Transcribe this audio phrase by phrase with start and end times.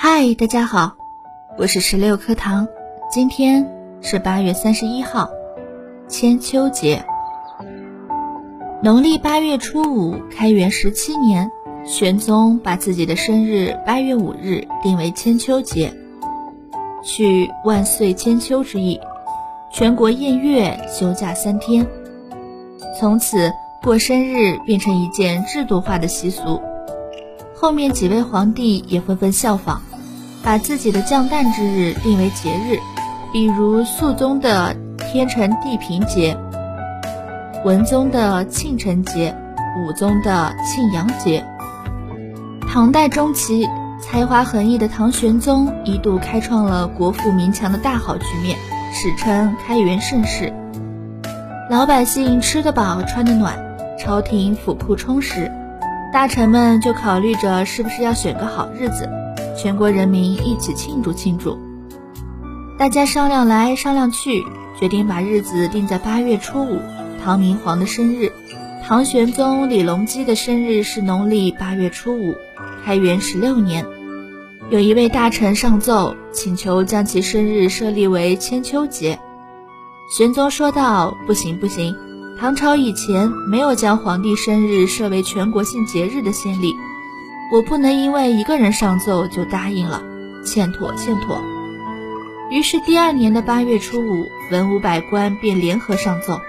[0.00, 0.92] 嗨，大家好，
[1.58, 2.68] 我是十六课堂。
[3.10, 3.68] 今天
[4.00, 5.28] 是八月三十一号，
[6.06, 7.04] 千秋节。
[8.80, 11.50] 农历八月初五，开元十七年，
[11.84, 15.92] 玄宗把自己的生日八月五日定为千秋节，
[17.02, 19.00] 取万岁千秋之意。
[19.72, 21.84] 全国宴乐，休假三天，
[23.00, 23.52] 从此
[23.82, 26.62] 过生日变成一件制度化的习俗。
[27.56, 29.82] 后面几位皇帝也纷纷效仿，
[30.42, 32.78] 把自己的降诞之日定为节日，
[33.32, 36.36] 比如肃宗的天成地平节，
[37.64, 39.34] 文宗的庆辰节，
[39.80, 41.44] 武宗的庆阳节。
[42.68, 43.68] 唐代中期，
[44.00, 48.56] 才华横溢的唐玄宗一度开创了国富民强的大好局面。
[48.90, 50.50] 史称开元盛世，
[51.70, 53.54] 老百姓吃得饱，穿得暖，
[53.98, 55.52] 朝廷府库充实，
[56.10, 59.08] 大臣们就考虑着是不是要选个好日子，
[59.58, 61.58] 全国人民一起庆祝庆祝。
[62.78, 64.46] 大家商量来商量去，
[64.78, 66.78] 决定把日子定在八月初五，
[67.24, 68.32] 唐明皇的生日。
[68.86, 72.36] 唐玄宗李隆基的生日是农历八月初五，
[72.84, 73.84] 开元十六年。
[74.70, 79.18] 有一位大臣上奏，请求将其生日设立为千秋节。
[80.16, 81.94] 玄宗说道：“不行不行，
[82.38, 86.74] 唐朝以前没有将皇帝生日设为全国性节日的先例，
[87.50, 90.02] 我不能因为一个人上奏就答应了，
[90.44, 91.42] 欠妥欠妥。”
[92.50, 96.40] 于是第二年的八月初五，文武百官便联合上奏，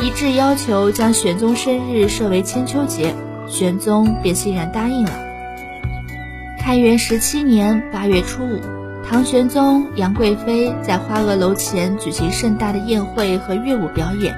[0.00, 3.14] 一致要求将玄宗生日设为千秋节，
[3.46, 5.12] 玄宗便欣然答应了。
[6.60, 8.60] 开元十七年八月初五，
[9.08, 14.34] 唐玄宗、杨贵妃在花萼楼前举行盛大的宴会和乐舞表演，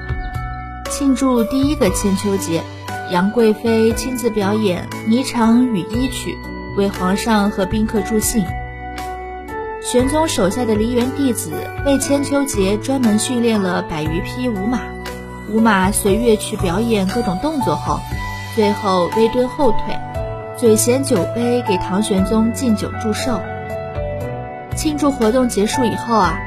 [0.91, 2.61] 庆祝第一个千秋节。
[3.09, 6.37] 杨贵妃亲自表演《霓裳羽衣曲》，
[6.77, 8.43] 为皇上和宾客助兴。
[9.81, 11.51] 玄宗手下的梨园弟子
[11.85, 14.81] 为千秋节专门训练了百余匹舞马，
[15.49, 17.97] 舞马随乐曲表演各种动作后，
[18.55, 19.97] 最后微蹲后腿。
[20.57, 23.39] 嘴衔酒杯给唐玄宗敬酒祝寿。
[24.75, 26.37] 庆祝活动结束以后啊，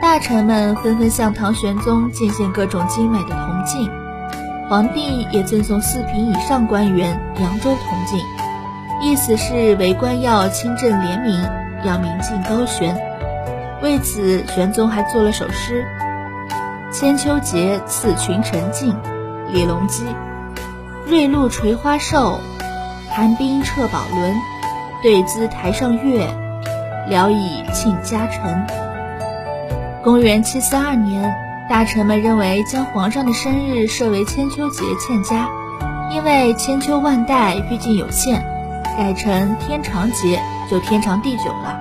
[0.00, 3.90] 大臣们纷纷向唐玄宗进献各种精美的铜镜，
[4.68, 8.20] 皇帝也赠送四品以上官员扬州铜镜，
[9.02, 11.42] 意思是为官要清正廉明，
[11.84, 12.94] 要明镜高悬。
[13.80, 15.86] 为此，玄宗还作了首诗
[16.92, 18.94] ：“千秋节赐群臣镜，
[19.50, 20.04] 李隆基，
[21.06, 22.38] 瑞禄垂花寿。”
[23.08, 24.34] 寒冰彻宝轮，
[25.02, 26.28] 对兹台上月，
[27.08, 28.66] 聊以庆家臣。
[30.04, 31.34] 公元七四二年，
[31.68, 35.48] 大臣们认为将皇上的生日设为千秋节欠佳，
[36.10, 38.42] 因为千秋万代毕竟有限，
[38.96, 40.40] 改成天长节
[40.70, 41.78] 就天长地久了。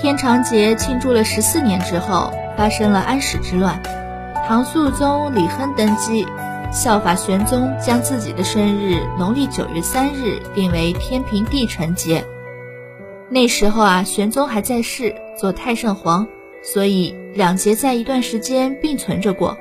[0.00, 3.82] 天长节庆祝了十四年之后，发生了安史之乱，
[4.48, 6.26] 唐肃宗李亨登基。
[6.72, 12.24] 效法玄宗，将自己的生日农历九月三日定为天平地辰节。
[13.28, 16.26] 那时候啊，玄宗还在世，做太上皇，
[16.66, 19.56] 所以两节在一段时间并存着过。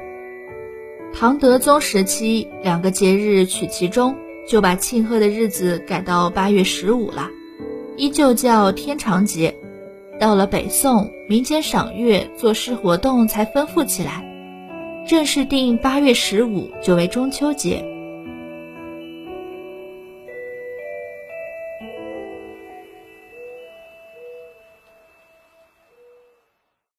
[1.13, 4.16] 唐德宗时期，两个节日取其中，
[4.47, 7.29] 就把庆贺的日子改到八月十五了，
[7.95, 9.55] 依旧叫天长节。
[10.19, 14.25] 到了北宋，民间赏月、作诗活动才丰富起来。
[15.07, 17.85] 正式定八月十五就为中秋节。